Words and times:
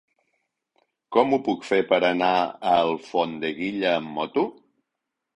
Com 1.17 1.35
ho 1.35 1.37
puc 1.47 1.67
fer 1.67 1.77
per 1.91 1.99
anar 2.07 2.29
a 2.45 2.71
Alfondeguilla 2.85 3.93
amb 3.99 4.09
moto? 4.15 4.47